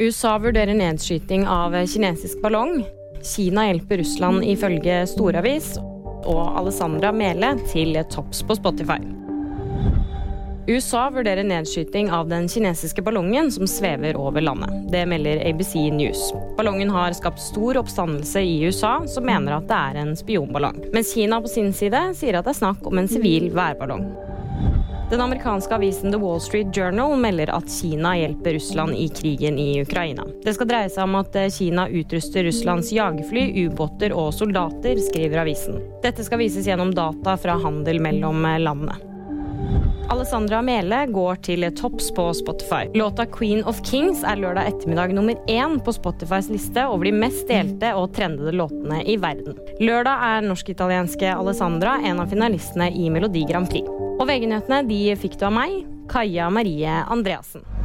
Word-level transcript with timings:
USA 0.00 0.38
vurderer 0.38 0.74
nedskyting 0.74 1.48
av 1.48 1.86
kinesisk 1.86 2.42
ballong. 2.42 2.84
Kina 3.34 3.64
hjelper 3.66 3.98
Russland 3.98 4.44
ifølge 4.44 5.00
Storavis. 5.10 5.72
Og 6.22 6.58
Alessandra 6.60 7.10
Mele 7.10 7.56
til 7.72 7.98
topps 8.06 8.44
på 8.46 8.54
Spotify. 8.54 9.00
USA 10.68 11.08
vurderer 11.10 11.42
nedskyting 11.42 12.12
av 12.14 12.30
den 12.30 12.46
kinesiske 12.48 13.02
ballongen 13.02 13.50
som 13.50 13.66
svever 13.66 14.14
over 14.14 14.46
landet. 14.46 14.70
Det 14.94 15.02
melder 15.10 15.42
ABC 15.50 15.74
News. 15.90 16.30
Ballongen 16.56 16.94
har 16.94 17.18
skapt 17.18 17.42
stor 17.42 17.82
oppstandelse 17.82 18.46
i 18.46 18.54
USA, 18.68 19.00
som 19.10 19.26
mener 19.26 19.58
at 19.58 19.66
det 19.66 19.82
er 19.82 20.02
en 20.04 20.14
spionballong. 20.14 20.78
Mens 20.94 21.10
Kina 21.16 21.42
på 21.42 21.50
sin 21.50 21.74
side 21.74 22.12
sier 22.14 22.38
at 22.38 22.46
det 22.46 22.54
er 22.54 22.62
snakk 22.62 22.86
om 22.86 23.02
en 23.02 23.10
sivil 23.10 23.50
værballong. 23.50 24.06
Den 25.10 25.20
amerikanske 25.20 25.74
avisen 25.74 26.12
The 26.12 26.18
Wall 26.20 26.40
Street 26.40 26.76
Journal 26.76 27.16
melder 27.16 27.50
at 27.50 27.70
Kina 27.70 28.12
hjelper 28.18 28.52
Russland 28.58 28.94
i 28.94 29.08
krigen 29.08 29.58
i 29.58 29.82
Ukraina. 29.82 30.26
Det 30.44 30.52
skal 30.54 30.68
dreie 30.68 30.90
seg 30.92 31.06
om 31.06 31.16
at 31.16 31.36
Kina 31.54 31.86
utruster 31.88 32.44
Russlands 32.44 32.92
jagerfly, 32.92 33.46
ubåter 33.64 34.12
og 34.12 34.34
soldater, 34.36 35.00
skriver 35.00 35.40
avisen. 35.46 35.80
Dette 36.04 36.26
skal 36.26 36.42
vises 36.44 36.68
gjennom 36.68 36.92
data 36.92 37.38
fra 37.40 37.56
handel 37.62 38.02
mellom 38.04 38.44
landene. 38.60 38.98
Alessandra 40.12 40.60
Mele 40.64 41.02
går 41.12 41.40
til 41.44 41.64
topps 41.76 42.10
på 42.16 42.28
Spotify. 42.36 42.88
Låta 42.94 43.26
'Queen 43.26 43.64
of 43.64 43.80
Kings' 43.80 44.24
er 44.24 44.36
lørdag 44.36 44.68
ettermiddag 44.68 45.14
nummer 45.14 45.34
én 45.48 45.78
på 45.84 45.92
Spotifys 45.92 46.48
liste 46.48 46.86
over 46.86 47.04
de 47.04 47.12
mest 47.12 47.48
delte 47.48 47.94
og 47.94 48.12
trendede 48.12 48.52
låtene 48.52 49.04
i 49.04 49.16
verden. 49.16 49.56
Lørdag 49.80 50.16
er 50.32 50.48
norsk-italienske 50.48 51.32
Alessandra 51.36 52.00
en 52.04 52.20
av 52.20 52.28
finalistene 52.28 52.92
i 52.92 53.10
Melodi 53.10 53.44
Grand 53.48 53.68
Prix. 53.70 54.07
Og 54.18 54.26
VG-nyhetene 54.26 54.80
de 54.88 55.14
fikk 55.14 55.36
du 55.38 55.44
av 55.46 55.52
meg, 55.54 55.84
Kaja 56.10 56.48
Marie 56.50 56.90
Andreassen. 57.06 57.77